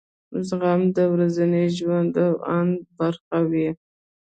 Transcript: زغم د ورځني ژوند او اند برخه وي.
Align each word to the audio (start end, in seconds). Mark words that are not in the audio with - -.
زغم 0.47 0.81
د 0.97 0.99
ورځني 1.13 1.63
ژوند 1.77 2.13
او 2.25 2.33
اند 2.57 2.77
برخه 2.97 3.39
وي. 3.49 3.69